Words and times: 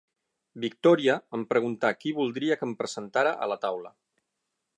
Victòria 0.63 1.17
em 1.39 1.43
preguntà 1.53 1.93
qui 2.01 2.15
voldria 2.23 2.61
que 2.63 2.69
em 2.71 2.75
presentara 2.81 3.39
a 3.47 3.51
la 3.53 3.61
taula. 3.69 3.95